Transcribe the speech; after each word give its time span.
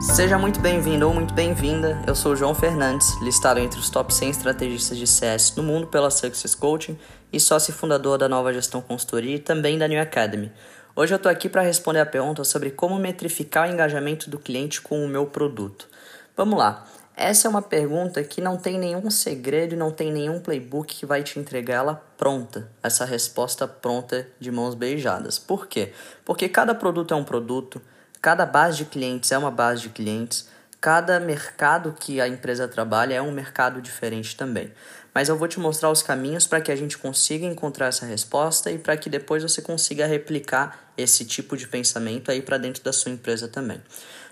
Seja 0.00 0.36
muito 0.36 0.60
bem-vindo 0.60 1.08
ou 1.08 1.14
muito 1.14 1.32
bem-vinda. 1.32 2.02
Eu 2.06 2.14
sou 2.14 2.32
o 2.32 2.36
João 2.36 2.54
Fernandes, 2.54 3.18
listado 3.22 3.58
entre 3.58 3.80
os 3.80 3.88
top 3.88 4.12
100 4.12 4.30
estrategistas 4.30 4.98
de 4.98 5.06
CS 5.06 5.56
no 5.56 5.62
mundo 5.62 5.86
pela 5.86 6.10
Success 6.10 6.54
Coaching 6.54 6.98
e 7.32 7.40
sócio 7.40 7.72
fundador 7.72 8.18
da 8.18 8.28
Nova 8.28 8.52
Gestão 8.52 8.82
Consultoria 8.82 9.36
e 9.36 9.38
também 9.38 9.78
da 9.78 9.88
New 9.88 10.00
Academy. 10.00 10.52
Hoje 10.94 11.14
eu 11.14 11.16
estou 11.16 11.32
aqui 11.32 11.48
para 11.48 11.62
responder 11.62 12.00
a 12.00 12.06
pergunta 12.06 12.44
sobre 12.44 12.70
como 12.70 12.98
metrificar 12.98 13.68
o 13.68 13.72
engajamento 13.72 14.28
do 14.28 14.38
cliente 14.38 14.82
com 14.82 15.02
o 15.02 15.08
meu 15.08 15.26
produto. 15.26 15.88
Vamos 16.36 16.58
lá. 16.58 16.86
Essa 17.16 17.48
é 17.48 17.50
uma 17.50 17.62
pergunta 17.62 18.22
que 18.22 18.42
não 18.42 18.58
tem 18.58 18.78
nenhum 18.78 19.10
segredo 19.10 19.74
e 19.74 19.78
não 19.78 19.90
tem 19.90 20.12
nenhum 20.12 20.38
playbook 20.38 20.94
que 20.94 21.06
vai 21.06 21.22
te 21.22 21.38
entregar 21.38 21.76
ela 21.76 21.94
pronta, 22.18 22.70
essa 22.82 23.06
resposta 23.06 23.66
pronta 23.66 24.28
de 24.38 24.52
mãos 24.52 24.74
beijadas. 24.74 25.38
Por 25.38 25.66
quê? 25.66 25.94
Porque 26.22 26.46
cada 26.50 26.74
produto 26.74 27.14
é 27.14 27.16
um 27.16 27.24
produto, 27.24 27.80
cada 28.26 28.44
base 28.44 28.78
de 28.78 28.86
clientes 28.86 29.30
é 29.30 29.38
uma 29.38 29.52
base 29.52 29.82
de 29.82 29.88
clientes, 29.88 30.48
cada 30.80 31.20
mercado 31.20 31.94
que 31.96 32.20
a 32.20 32.26
empresa 32.26 32.66
trabalha 32.66 33.14
é 33.14 33.22
um 33.22 33.30
mercado 33.30 33.80
diferente 33.80 34.36
também. 34.36 34.72
Mas 35.14 35.28
eu 35.28 35.38
vou 35.38 35.46
te 35.46 35.60
mostrar 35.60 35.92
os 35.92 36.02
caminhos 36.02 36.44
para 36.44 36.60
que 36.60 36.72
a 36.72 36.74
gente 36.74 36.98
consiga 36.98 37.46
encontrar 37.46 37.86
essa 37.86 38.04
resposta 38.04 38.68
e 38.68 38.78
para 38.78 38.96
que 38.96 39.08
depois 39.08 39.44
você 39.44 39.62
consiga 39.62 40.06
replicar 40.08 40.90
esse 40.98 41.24
tipo 41.24 41.56
de 41.56 41.68
pensamento 41.68 42.28
aí 42.28 42.42
para 42.42 42.58
dentro 42.58 42.82
da 42.82 42.92
sua 42.92 43.12
empresa 43.12 43.46
também. 43.46 43.80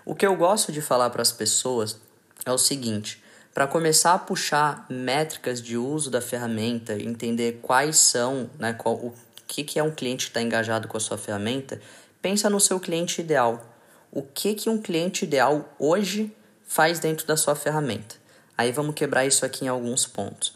O 0.05 0.13
que 0.13 0.27
eu 0.27 0.35
gosto 0.35 0.73
de 0.73 0.83
falar 0.83 1.09
para 1.11 1.23
as 1.23 1.31
pessoas 1.31 1.97
é 2.45 2.51
o 2.51 2.59
seguinte: 2.59 3.23
para 3.55 3.69
começar 3.69 4.15
a 4.15 4.19
puxar 4.19 4.87
métricas 4.91 5.63
de 5.63 5.77
uso 5.77 6.11
da 6.11 6.21
ferramenta, 6.21 7.01
entender 7.01 7.61
quais 7.63 7.97
são, 7.97 8.51
né, 8.59 8.73
qual, 8.73 8.97
o 8.97 9.15
que, 9.47 9.63
que 9.63 9.79
é 9.79 9.85
um 9.85 9.93
cliente 9.93 10.25
que 10.25 10.31
está 10.31 10.43
engajado 10.43 10.89
com 10.89 10.97
a 10.97 11.01
sua 11.01 11.17
ferramenta, 11.17 11.81
pensa 12.21 12.51
no 12.51 12.59
seu 12.59 12.81
cliente 12.81 13.21
ideal. 13.21 13.71
O 14.15 14.23
que, 14.23 14.55
que 14.55 14.71
um 14.71 14.81
cliente 14.81 15.25
ideal 15.25 15.75
hoje 15.77 16.33
faz 16.63 17.01
dentro 17.01 17.27
da 17.27 17.37
sua 17.37 17.57
ferramenta? 17.57 18.15
Aí 18.57 18.71
vamos 18.71 18.95
quebrar 18.95 19.27
isso 19.27 19.45
aqui 19.45 19.65
em 19.65 19.69
alguns 19.69 20.07
pontos. 20.07 20.55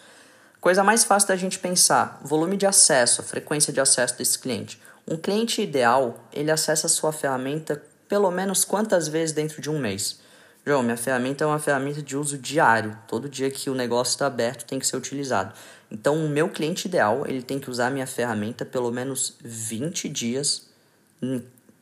Coisa 0.60 0.84
mais 0.84 1.02
fácil 1.02 1.26
da 1.26 1.34
gente 1.34 1.58
pensar: 1.58 2.20
volume 2.22 2.56
de 2.56 2.66
acesso, 2.66 3.20
frequência 3.20 3.72
de 3.72 3.80
acesso 3.80 4.16
desse 4.16 4.38
cliente. 4.38 4.80
Um 5.08 5.16
cliente 5.16 5.60
ideal, 5.60 6.24
ele 6.32 6.52
acessa 6.52 6.86
a 6.86 6.90
sua 6.90 7.12
ferramenta 7.12 7.82
pelo 8.08 8.30
menos 8.30 8.64
quantas 8.64 9.08
vezes 9.08 9.34
dentro 9.34 9.60
de 9.60 9.68
um 9.68 9.76
mês? 9.80 10.20
João, 10.64 10.84
minha 10.84 10.96
ferramenta 10.96 11.42
é 11.42 11.46
uma 11.46 11.58
ferramenta 11.58 12.00
de 12.00 12.16
uso 12.16 12.38
diário. 12.38 12.96
Todo 13.08 13.28
dia 13.28 13.50
que 13.50 13.68
o 13.68 13.74
negócio 13.74 14.12
está 14.12 14.26
aberto 14.26 14.66
tem 14.66 14.78
que 14.78 14.86
ser 14.86 14.96
utilizado. 14.96 15.52
Então, 15.90 16.24
o 16.24 16.28
meu 16.28 16.48
cliente 16.48 16.86
ideal, 16.86 17.24
ele 17.26 17.42
tem 17.42 17.58
que 17.58 17.68
usar 17.68 17.88
a 17.88 17.90
minha 17.90 18.06
ferramenta 18.06 18.64
pelo 18.64 18.92
menos 18.92 19.36
20 19.40 20.08
dias 20.08 20.68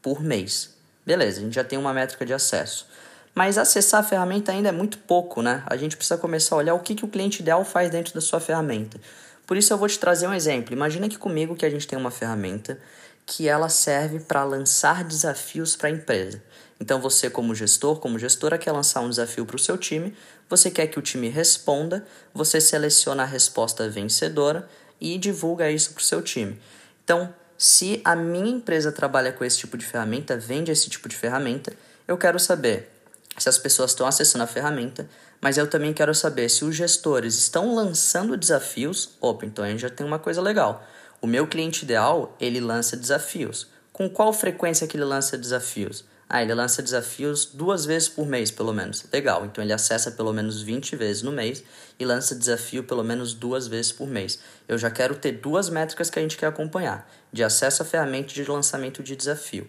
por 0.01 0.23
mês. 0.23 0.76
Beleza, 1.07 1.39
a 1.39 1.45
gente 1.45 1.55
já 1.55 1.63
tem 1.63 1.79
uma 1.79 1.95
métrica 1.95 2.27
de 2.27 2.35
acesso. 2.35 2.89
Mas 3.33 3.57
acessar 3.57 4.01
a 4.01 4.03
ferramenta 4.03 4.51
ainda 4.51 4.71
é 4.71 4.73
muito 4.73 4.99
pouco, 4.99 5.41
né? 5.41 5.63
A 5.67 5.77
gente 5.77 5.97
precisa 5.97 6.19
começar 6.19 6.57
a 6.57 6.59
olhar 6.59 6.75
o 6.75 6.81
que, 6.81 6.97
que 6.97 7.05
o 7.05 7.09
cliente 7.09 7.43
ideal 7.43 7.65
faz 7.65 7.91
dentro 7.91 8.13
da 8.13 8.21
sua 8.21 8.41
ferramenta. 8.41 8.99
Por 9.47 9.57
isso 9.57 9.73
eu 9.73 9.79
vou 9.79 9.87
te 9.87 9.99
trazer 9.99 10.27
um 10.27 10.35
exemplo. 10.35 10.73
Imagina 10.73 11.09
que 11.09 11.17
comigo 11.17 11.55
que 11.55 11.65
a 11.65 11.71
gente 11.71 11.87
tem 11.87 11.97
uma 11.97 12.11
ferramenta 12.11 12.79
que 13.25 13.49
ela 13.49 13.69
serve 13.69 14.21
para 14.21 14.43
lançar 14.43 15.05
desafios 15.05 15.77
para 15.77 15.89
a 15.89 15.93
empresa. 15.93 16.43
Então 16.81 17.01
você 17.01 17.31
como 17.31 17.55
gestor, 17.55 18.01
como 18.01 18.19
gestora 18.19 18.59
quer 18.59 18.73
lançar 18.73 19.01
um 19.01 19.09
desafio 19.09 19.47
para 19.47 19.57
o 19.57 19.59
seu 19.59 19.79
time, 19.79 20.15
você 20.49 20.71
quer 20.71 20.87
que 20.89 20.99
o 20.99 21.03
time 21.03 21.29
responda, 21.29 22.05
você 22.35 22.61
seleciona 22.61 23.23
a 23.23 23.27
resposta 23.27 23.89
vencedora 23.89 24.69
e 25.01 25.19
divulga 25.19 25.71
isso 25.71 25.93
para 25.93 26.01
o 26.01 26.05
seu 26.05 26.23
time. 26.23 26.59
Então, 27.05 27.33
se 27.59 28.01
a 28.05 28.15
minha 28.15 28.51
empresa 28.51 28.93
trabalha 28.93 29.33
com 29.33 29.45
esse 29.45 29.59
tipo 29.59 29.77
de 29.77 29.87
ferramenta, 29.87 30.37
vende 30.37 30.71
esse 30.71 30.91
tipo 30.91 31.09
de 31.09 31.17
ferramenta, 31.17 31.73
eu 32.07 32.17
quero 32.19 32.39
saber 32.39 32.91
se 33.39 33.49
as 33.49 33.59
pessoas 33.59 33.91
estão 33.91 34.07
acessando 34.07 34.45
a 34.45 34.47
ferramenta, 34.47 35.09
mas 35.41 35.59
eu 35.59 35.67
também 35.67 35.93
quero 35.93 36.15
saber 36.15 36.49
se 36.49 36.65
os 36.65 36.75
gestores 36.75 37.37
estão 37.37 37.75
lançando 37.75 38.37
desafios. 38.37 39.11
Opa, 39.21 39.45
então 39.45 39.65
a 39.65 39.69
gente 39.69 39.81
já 39.81 39.91
tem 39.91 40.07
uma 40.07 40.19
coisa 40.19 40.41
legal. 40.41 40.87
O 41.21 41.27
meu 41.27 41.47
cliente 41.47 41.85
ideal, 41.85 42.37
ele 42.41 42.61
lança 42.61 42.97
desafios. 42.97 43.69
Com 43.93 44.09
qual 44.09 44.33
frequência 44.33 44.87
que 44.87 44.97
ele 44.97 45.05
lança 45.05 45.39
desafios? 45.39 46.05
Ah, 46.29 46.43
ele 46.43 46.53
lança 46.55 46.83
desafios 46.83 47.47
duas 47.47 47.85
vezes 47.85 48.09
por 48.09 48.27
mês, 48.27 48.51
pelo 48.51 48.73
menos. 48.73 49.07
Legal, 49.13 49.47
então 49.47 49.63
ele 49.63 49.73
acessa 49.73 50.11
pelo 50.11 50.33
menos 50.33 50.61
20 50.61 50.97
vezes 50.97 51.23
no 51.23 51.31
mês 51.31 51.63
e 52.01 52.05
lança 52.05 52.35
desafio 52.35 52.83
pelo 52.83 53.05
menos 53.05 53.33
duas 53.33 53.69
vezes 53.69 53.93
por 53.93 54.09
mês. 54.09 54.41
Eu 54.67 54.77
já 54.77 54.91
quero 54.91 55.15
ter 55.15 55.33
duas 55.33 55.71
métricas 55.71 56.11
que 56.11 56.19
a 56.19 56.23
gente 56.23 56.37
quer 56.37 56.47
acompanhar: 56.47 57.09
de 57.33 57.45
acesso 57.45 57.83
à 57.83 57.85
ferramenta 57.85 58.33
e 58.33 58.35
de 58.35 58.45
lançamento 58.45 59.05
de 59.05 59.15
desafio. 59.15 59.69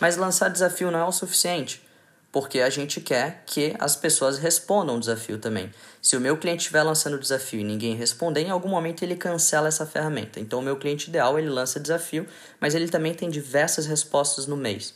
Mas 0.00 0.16
lançar 0.16 0.48
desafio 0.48 0.90
não 0.90 0.98
é 0.98 1.04
o 1.04 1.12
suficiente 1.12 1.85
porque 2.30 2.60
a 2.60 2.68
gente 2.68 3.00
quer 3.00 3.42
que 3.46 3.74
as 3.78 3.96
pessoas 3.96 4.38
respondam 4.38 4.96
o 4.96 5.00
desafio 5.00 5.38
também. 5.38 5.70
Se 6.02 6.16
o 6.16 6.20
meu 6.20 6.36
cliente 6.36 6.60
estiver 6.60 6.82
lançando 6.82 7.14
o 7.14 7.18
desafio 7.18 7.60
e 7.60 7.64
ninguém 7.64 7.96
responder, 7.96 8.42
em 8.42 8.50
algum 8.50 8.68
momento 8.68 9.02
ele 9.02 9.16
cancela 9.16 9.68
essa 9.68 9.86
ferramenta. 9.86 10.38
Então, 10.38 10.58
o 10.58 10.62
meu 10.62 10.76
cliente 10.76 11.08
ideal, 11.08 11.38
ele 11.38 11.48
lança 11.48 11.80
desafio, 11.80 12.26
mas 12.60 12.74
ele 12.74 12.88
também 12.88 13.14
tem 13.14 13.30
diversas 13.30 13.86
respostas 13.86 14.46
no 14.46 14.56
mês. 14.56 14.94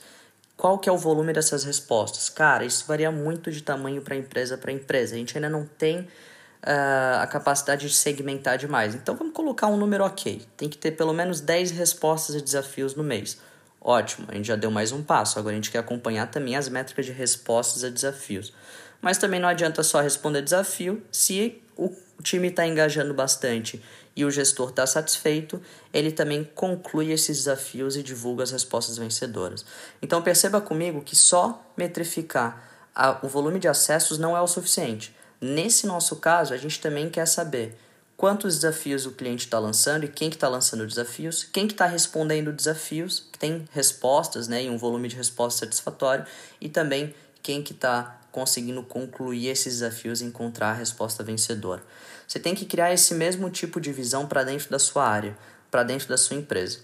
Qual 0.57 0.79
que 0.79 0.89
é 0.89 0.93
o 0.93 0.99
volume 0.99 1.33
dessas 1.33 1.65
respostas? 1.65 2.29
Cara, 2.29 2.65
isso 2.65 2.85
varia 2.87 3.11
muito 3.11 3.51
de 3.51 3.63
tamanho 3.63 4.03
para 4.03 4.15
empresa 4.15 4.59
para 4.59 4.71
empresa. 4.71 5.15
A 5.15 5.19
gente 5.19 5.37
ainda 5.37 5.49
não 5.49 5.65
tem 5.65 6.01
uh, 6.01 7.21
a 7.23 7.27
capacidade 7.27 7.89
de 7.89 7.95
segmentar 7.95 8.59
demais. 8.59 8.95
Então, 8.95 9.17
vamos 9.17 9.33
colocar 9.33 9.69
um 9.69 9.77
número 9.77 10.05
ok. 10.05 10.43
Tem 10.57 10.69
que 10.69 10.77
ter 10.77 10.91
pelo 10.91 11.15
menos 11.15 11.41
10 11.41 11.71
respostas 11.71 12.37
e 12.37 12.43
desafios 12.43 12.95
no 12.95 13.03
mês. 13.03 13.39
Ótimo, 13.81 14.27
a 14.29 14.35
gente 14.35 14.47
já 14.47 14.57
deu 14.57 14.71
mais 14.71 14.93
um 14.93 15.03
passo. 15.03 15.39
Agora 15.39 15.55
a 15.55 15.57
gente 15.57 15.71
quer 15.71 15.79
acompanhar 15.79 16.31
também 16.31 16.55
as 16.55 16.69
métricas 16.69 17.07
de 17.07 17.13
respostas 17.13 17.83
a 17.83 17.89
desafios. 17.89 18.53
Mas 19.01 19.17
também 19.17 19.41
não 19.41 19.49
adianta 19.49 19.83
só 19.83 20.01
responder 20.01 20.43
desafio 20.43 21.03
se 21.11 21.63
o 21.77 21.91
time 22.23 22.49
está 22.49 22.67
engajando 22.67 23.15
bastante 23.15 23.83
e 24.15 24.25
o 24.25 24.31
gestor 24.31 24.69
está 24.69 24.87
satisfeito, 24.87 25.63
ele 25.95 26.13
também 26.13 26.45
conclui 26.55 27.11
esses 27.11 27.39
desafios 27.39 27.97
e 27.97 28.03
divulga 28.03 28.43
as 28.43 28.51
respostas 28.51 28.99
vencedoras. 28.99 29.65
Então 30.03 30.21
perceba 30.21 30.61
comigo 30.61 31.01
que 31.01 31.17
só 31.17 31.65
metrificar 31.75 32.63
a, 32.95 33.19
o 33.23 33.29
volume 33.29 33.59
de 33.59 33.69
acessos 33.69 34.19
não 34.19 34.37
é 34.37 34.41
o 34.43 34.47
suficiente. 34.47 35.17
Nesse 35.41 35.87
nosso 35.87 36.17
caso, 36.17 36.53
a 36.53 36.57
gente 36.59 36.81
também 36.81 37.09
quer 37.09 37.25
saber 37.25 37.79
quantos 38.21 38.57
desafios 38.57 39.07
o 39.07 39.13
cliente 39.13 39.47
está 39.47 39.59
lançando 39.59 40.05
e 40.05 40.09
quem 40.09 40.29
que 40.29 40.37
está 40.37 40.47
lançando 40.47 40.87
desafios, 40.87 41.43
quem 41.43 41.67
que 41.67 41.73
está 41.73 41.87
respondendo 41.87 42.53
desafios, 42.53 43.27
que 43.33 43.39
tem 43.39 43.65
respostas 43.73 44.47
né, 44.47 44.65
e 44.65 44.69
um 44.69 44.77
volume 44.77 45.09
de 45.09 45.17
respostas 45.17 45.61
satisfatório, 45.61 46.27
e 46.61 46.69
também 46.69 47.15
quem 47.43 47.63
que 47.63 47.73
está 47.73 48.21
conseguindo 48.31 48.83
concluir 48.83 49.47
esses 49.47 49.79
desafios 49.79 50.21
e 50.21 50.27
encontrar 50.27 50.73
a 50.73 50.75
resposta 50.75 51.25
vencedora. 51.25 51.83
Você 52.29 52.39
tem 52.39 52.55
que 52.55 52.67
criar 52.67 52.93
esse 52.93 53.15
mesmo 53.15 53.49
tipo 53.49 53.81
de 53.81 53.91
visão 53.91 54.27
para 54.27 54.45
dentro 54.45 54.69
da 54.69 54.79
sua 54.79 55.09
área, 55.09 55.35
para 55.71 55.83
dentro 55.83 56.07
da 56.07 56.19
sua 56.19 56.37
empresa. 56.37 56.81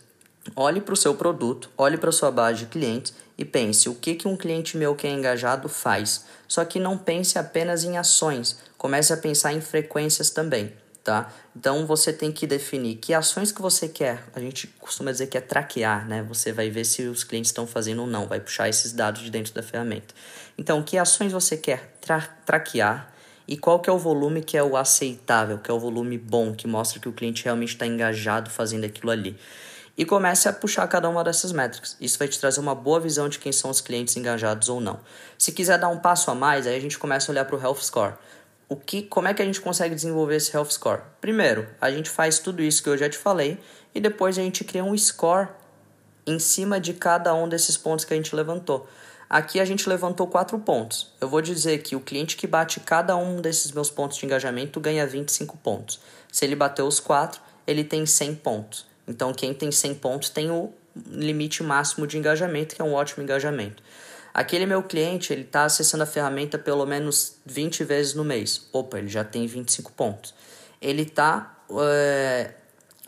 Olhe 0.57 0.81
para 0.81 0.95
o 0.95 0.97
seu 0.97 1.15
produto, 1.17 1.69
olhe 1.77 1.99
para 1.99 2.09
a 2.09 2.13
sua 2.13 2.31
base 2.31 2.61
de 2.61 2.67
clientes 2.67 3.13
e 3.37 3.45
pense 3.45 3.91
o 3.91 3.95
que, 3.95 4.15
que 4.15 4.27
um 4.27 4.39
cliente 4.39 4.79
meu 4.79 4.97
que 4.97 5.07
é 5.07 5.11
engajado 5.11 5.69
faz. 5.69 6.25
Só 6.49 6.65
que 6.65 6.81
não 6.81 6.97
pense 6.97 7.39
apenas 7.39 7.85
em 7.85 7.99
ações, 7.99 8.57
comece 8.79 9.13
a 9.13 9.19
pensar 9.19 9.53
em 9.53 9.61
frequências 9.61 10.31
também 10.31 10.73
tá? 11.07 11.33
Então 11.55 11.87
você 11.87 12.13
tem 12.13 12.33
que 12.33 12.49
definir 12.49 12.97
que 12.97 13.15
ações 13.15 13.53
que 13.53 13.63
você 13.63 13.89
quer. 13.89 14.25
A 14.35 14.41
gente 14.41 14.67
costuma 14.81 15.13
dizer 15.13 15.29
que 15.29 15.39
é 15.39 15.41
traquear, 15.41 16.07
né? 16.09 16.25
Você 16.25 16.53
vai 16.53 16.69
ver 16.69 16.85
se 16.85 17.03
os 17.03 17.23
clientes 17.23 17.51
estão 17.51 17.65
fazendo 17.65 18.01
ou 18.01 18.09
não, 18.09 18.27
vai 18.27 18.41
puxar 18.41 18.69
esses 18.69 18.93
dados 18.93 19.23
de 19.23 19.31
dentro 19.31 19.55
da 19.55 19.63
ferramenta. 19.63 20.13
Então, 20.59 20.83
que 20.83 20.99
ações 20.99 21.31
você 21.31 21.57
quer 21.57 21.97
tra 22.01 22.21
traquear 22.45 23.13
e 23.47 23.57
qual 23.57 23.79
que 23.79 23.89
é 23.89 23.93
o 23.93 23.99
volume 23.99 24.43
que 24.43 24.57
é 24.57 24.63
o 24.65 24.77
aceitável, 24.77 25.59
que 25.59 25.71
é 25.71 25.75
o 25.75 25.79
volume 25.79 26.19
bom, 26.19 26.53
que 26.53 26.67
mostra 26.67 26.99
que 26.99 27.09
o 27.09 27.13
cliente 27.13 27.45
realmente 27.45 27.75
está 27.75 27.87
engajado 27.87 28.51
fazendo 28.51 28.85
aquilo 28.85 29.13
ali. 29.13 29.39
E 29.97 30.05
comece 30.05 30.49
a 30.49 30.53
puxar 30.53 30.89
cada 30.89 31.09
uma 31.09 31.23
dessas 31.23 31.53
métricas. 31.53 31.97
Isso 32.01 32.19
vai 32.19 32.27
te 32.27 32.39
trazer 32.39 32.59
uma 32.59 32.75
boa 32.75 32.99
visão 32.99 33.29
de 33.29 33.39
quem 33.39 33.53
são 33.53 33.71
os 33.71 33.81
clientes 33.81 34.17
engajados 34.17 34.69
ou 34.69 34.81
não. 34.81 34.99
Se 35.39 35.53
quiser 35.53 35.79
dar 35.79 35.89
um 35.89 35.99
passo 35.99 36.33
a 36.33 36.35
mais, 36.35 36.67
aí 36.67 36.77
a 36.77 36.81
gente 36.81 36.99
começa 36.99 37.31
a 37.31 37.33
olhar 37.33 37.45
para 37.45 37.57
o 37.57 37.63
Health 37.63 37.83
Score 37.83 38.15
o 38.69 38.77
que, 38.77 39.03
como 39.03 39.29
é 39.29 39.35
que 39.35 39.41
a 39.41 39.45
gente 39.45 39.61
consegue 39.61 39.95
desenvolver 39.95 40.37
esse 40.37 40.55
health 40.55 40.71
score? 40.71 41.03
Primeiro, 41.21 41.69
a 41.81 41.91
gente 41.91 42.11
faz 42.11 42.39
tudo 42.39 42.63
isso 42.63 42.83
que 42.83 42.89
eu 42.89 42.99
já 42.99 43.09
te 43.09 43.17
falei 43.17 43.59
e 43.95 44.01
depois 44.01 44.37
a 44.39 44.43
gente 44.43 44.65
cria 44.65 44.85
um 44.85 44.97
score 44.97 45.49
em 46.27 46.39
cima 46.39 46.81
de 46.81 46.93
cada 46.93 47.33
um 47.35 47.49
desses 47.49 47.77
pontos 47.77 48.05
que 48.05 48.13
a 48.13 48.17
gente 48.17 48.35
levantou. 48.35 48.89
Aqui 49.31 49.59
a 49.61 49.65
gente 49.65 49.89
levantou 49.89 50.27
quatro 50.27 50.59
pontos. 50.59 51.13
Eu 51.21 51.29
vou 51.29 51.41
dizer 51.41 51.79
que 51.79 51.97
o 51.97 52.01
cliente 52.01 52.37
que 52.37 52.47
bate 52.47 52.81
cada 52.81 53.17
um 53.17 53.41
desses 53.41 53.73
meus 53.73 53.91
pontos 53.91 54.19
de 54.19 54.27
engajamento 54.27 54.81
ganha 54.81 55.07
25 55.07 55.57
pontos. 55.59 56.01
Se 56.31 56.45
ele 56.45 56.55
bateu 56.57 56.87
os 56.87 57.01
quatro, 57.01 57.41
ele 57.67 57.85
tem 57.85 58.05
100 58.07 58.37
pontos. 58.37 58.87
Então 59.07 59.33
quem 59.33 59.55
tem 59.55 59.71
100 59.71 59.95
pontos 59.97 60.29
tem 60.29 60.51
o 60.51 60.73
limite 61.09 61.63
máximo 61.63 62.07
de 62.07 62.19
engajamento, 62.19 62.75
que 62.75 62.83
é 62.83 62.85
um 62.85 62.95
ótimo 62.95 63.23
engajamento. 63.23 63.83
Aquele 64.37 64.67
meu 64.67 64.83
cliente, 64.83 65.33
ele 65.33 65.41
está 65.41 65.65
acessando 65.65 66.03
a 66.03 66.07
ferramenta 66.07 66.59
pelo 66.59 66.85
menos 66.85 67.37
20 67.47 67.85
vezes 67.85 68.13
no 68.13 68.23
mês. 68.23 68.69
Opa, 68.71 68.99
ele 68.99 69.09
já 69.09 69.25
tem 69.25 69.47
25 69.47 69.93
pontos. 69.93 70.35
Ele 70.79 71.05
está 71.05 71.59
é, 71.71 72.53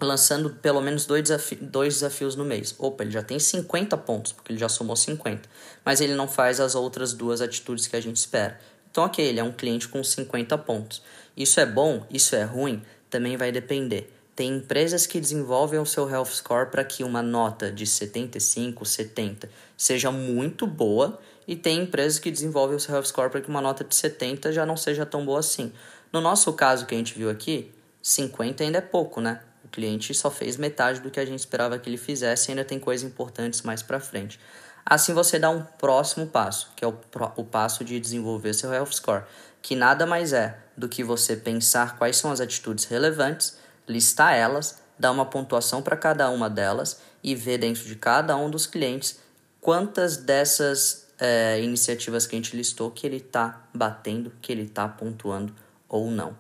lançando 0.01 0.49
pelo 0.49 0.81
menos 0.81 1.05
dois, 1.05 1.25
desafi 1.25 1.57
dois 1.57 1.93
desafios 1.93 2.35
no 2.35 2.47
mês. 2.47 2.75
Opa, 2.79 3.05
ele 3.05 3.11
já 3.11 3.23
tem 3.23 3.39
50 3.39 3.95
pontos, 3.99 4.33
porque 4.33 4.53
ele 4.53 4.59
já 4.59 4.71
somou 4.71 4.97
50, 4.97 5.47
mas 5.85 6.01
ele 6.01 6.15
não 6.15 6.27
faz 6.27 6.61
as 6.61 6.75
outras 6.75 7.13
duas 7.13 7.43
atitudes 7.43 7.87
que 7.87 7.95
a 7.95 8.01
gente 8.01 8.17
espera. 8.17 8.59
Então, 8.91 9.05
ok, 9.05 9.23
ele 9.23 9.39
é 9.39 9.45
um 9.45 9.53
cliente 9.53 9.87
com 9.87 10.03
50 10.03 10.57
pontos. 10.57 11.03
Isso 11.37 11.61
é 11.61 11.67
bom? 11.67 12.07
Isso 12.11 12.37
é 12.37 12.45
ruim? 12.45 12.83
Também 13.11 13.37
vai 13.37 13.53
depender. 13.53 14.18
Tem 14.39 14.55
empresas 14.55 15.05
que 15.05 15.19
desenvolvem 15.19 15.81
o 15.81 15.85
seu 15.85 16.09
Health 16.09 16.27
Score 16.27 16.71
para 16.71 16.85
que 16.85 17.03
uma 17.03 17.21
nota 17.21 17.73
de 17.73 17.85
75, 17.85 18.85
70 18.85 19.51
seja 19.77 20.13
muito 20.13 20.65
boa, 20.65 21.19
e 21.45 21.57
tem 21.57 21.83
empresas 21.83 22.21
que 22.21 22.31
desenvolvem 22.31 22.77
o 22.77 22.79
seu 22.79 22.95
Health 22.95 23.07
Score 23.07 23.31
para 23.31 23.41
que 23.41 23.49
uma 23.49 23.61
nota 23.61 23.83
de 23.83 23.97
70 23.97 24.53
já 24.53 24.65
não 24.65 24.77
seja 24.77 25.05
tão 25.05 25.27
boa 25.27 25.41
assim. 25.41 25.73
No 26.13 26.21
nosso 26.21 26.53
caso 26.53 26.87
que 26.87 26.95
a 26.95 26.99
gente 26.99 27.19
viu 27.19 27.29
aqui, 27.29 27.75
50 28.01 28.63
ainda 28.63 28.79
é 28.79 28.81
pouco, 28.81 29.21
né? 29.21 29.41
O 29.65 29.67
cliente 29.67 30.15
só 30.15 30.31
fez 30.31 30.57
metade 30.57 31.01
do 31.01 31.11
que 31.11 31.19
a 31.19 31.27
gente 31.27 31.41
esperava 31.41 31.77
que 31.77 31.91
ele 31.91 31.99
fizesse 31.99 32.49
e 32.49 32.53
ainda 32.53 32.65
tem 32.65 32.79
coisas 32.79 33.05
importantes 33.05 33.63
mais 33.63 33.83
para 33.83 33.99
frente. 33.99 34.39
Assim 34.87 35.13
você 35.13 35.41
dá 35.41 35.51
um 35.51 35.65
próximo 35.65 36.29
passo, 36.29 36.71
que 36.77 36.85
é 36.85 36.87
o, 36.87 36.97
o 37.35 37.45
passo 37.45 37.83
de 37.83 37.99
desenvolver 37.99 38.55
seu 38.55 38.73
Health 38.73 38.93
Score, 38.93 39.25
que 39.61 39.75
nada 39.75 40.07
mais 40.07 40.33
é 40.33 40.57
do 40.77 40.89
que 40.89 41.03
você 41.03 41.35
pensar 41.35 41.99
quais 41.99 42.17
são 42.17 42.31
as 42.31 42.41
atitudes 42.41 42.85
relevantes, 42.85 43.59
listar 43.89 44.35
elas, 44.35 44.81
dar 44.99 45.11
uma 45.11 45.25
pontuação 45.25 45.83
para 45.83 45.97
cada 45.97 46.31
uma 46.31 46.51
delas 46.51 47.01
e 47.23 47.35
ver 47.35 47.59
dentro 47.59 47.85
de 47.85 47.97
cada 47.97 48.37
um 48.37 48.51
dos 48.51 48.67
clientes 48.67 49.19
quantas 49.61 50.17
dessas 50.17 51.09
é, 51.19 51.61
iniciativas 51.61 52.27
que 52.27 52.37
a 52.37 52.39
gente 52.39 52.57
listou 52.57 52.91
que 52.91 53.07
ele 53.07 53.17
está 53.17 53.63
batendo, 53.75 54.33
que 54.41 54.53
ele 54.53 54.63
está 54.63 54.87
pontuando 54.89 55.55
ou 55.89 56.11
não. 56.11 56.37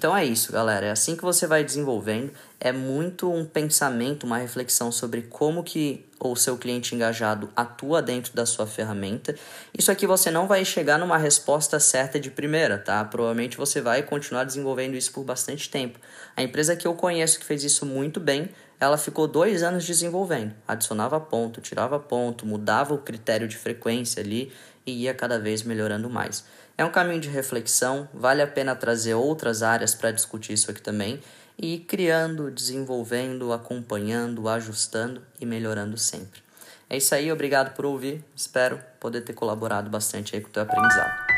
Então 0.00 0.16
é 0.16 0.24
isso, 0.24 0.50
galera. 0.50 0.86
É 0.86 0.90
assim 0.90 1.14
que 1.14 1.22
você 1.22 1.46
vai 1.46 1.62
desenvolvendo. 1.62 2.32
É 2.58 2.72
muito 2.72 3.30
um 3.30 3.44
pensamento, 3.44 4.24
uma 4.24 4.38
reflexão 4.38 4.90
sobre 4.90 5.20
como 5.20 5.62
que 5.62 6.06
o 6.18 6.34
seu 6.34 6.56
cliente 6.56 6.94
engajado 6.94 7.50
atua 7.54 8.00
dentro 8.00 8.34
da 8.34 8.46
sua 8.46 8.66
ferramenta. 8.66 9.34
Isso 9.76 9.92
aqui 9.92 10.06
você 10.06 10.30
não 10.30 10.46
vai 10.46 10.64
chegar 10.64 10.98
numa 10.98 11.18
resposta 11.18 11.78
certa 11.78 12.18
de 12.18 12.30
primeira, 12.30 12.78
tá? 12.78 13.04
Provavelmente 13.04 13.58
você 13.58 13.82
vai 13.82 14.02
continuar 14.02 14.44
desenvolvendo 14.44 14.94
isso 14.94 15.12
por 15.12 15.22
bastante 15.22 15.68
tempo. 15.68 15.98
A 16.34 16.42
empresa 16.42 16.74
que 16.74 16.86
eu 16.86 16.94
conheço 16.94 17.38
que 17.38 17.44
fez 17.44 17.62
isso 17.62 17.84
muito 17.84 18.18
bem, 18.18 18.48
ela 18.80 18.96
ficou 18.96 19.28
dois 19.28 19.62
anos 19.62 19.84
desenvolvendo. 19.84 20.54
Adicionava 20.66 21.20
ponto, 21.20 21.60
tirava 21.60 22.00
ponto, 22.00 22.46
mudava 22.46 22.94
o 22.94 22.98
critério 22.98 23.46
de 23.46 23.58
frequência 23.58 24.22
ali 24.22 24.50
e 24.86 25.02
ia 25.02 25.12
cada 25.12 25.38
vez 25.38 25.62
melhorando 25.62 26.08
mais. 26.08 26.42
É 26.80 26.84
um 26.86 26.90
caminho 26.90 27.20
de 27.20 27.28
reflexão, 27.28 28.08
vale 28.10 28.40
a 28.40 28.46
pena 28.46 28.74
trazer 28.74 29.12
outras 29.12 29.62
áreas 29.62 29.94
para 29.94 30.10
discutir 30.10 30.54
isso 30.54 30.70
aqui 30.70 30.80
também 30.80 31.20
e 31.58 31.74
ir 31.74 31.80
criando, 31.80 32.50
desenvolvendo, 32.50 33.52
acompanhando, 33.52 34.48
ajustando 34.48 35.20
e 35.38 35.44
melhorando 35.44 35.98
sempre. 35.98 36.40
É 36.88 36.96
isso 36.96 37.14
aí, 37.14 37.30
obrigado 37.30 37.74
por 37.74 37.84
ouvir, 37.84 38.24
espero 38.34 38.80
poder 38.98 39.20
ter 39.20 39.34
colaborado 39.34 39.90
bastante 39.90 40.34
aí 40.34 40.40
com 40.40 40.48
o 40.48 40.52
teu 40.52 40.62
aprendizado. 40.62 41.29